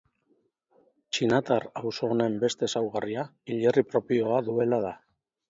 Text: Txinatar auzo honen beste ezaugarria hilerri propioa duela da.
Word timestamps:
Txinatar 1.17 1.67
auzo 1.81 2.09
honen 2.15 2.39
beste 2.45 2.67
ezaugarria 2.69 3.27
hilerri 3.53 3.87
propioa 3.93 4.43
duela 4.51 4.83
da. 4.89 4.97